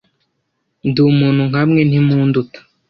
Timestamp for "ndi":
0.87-0.99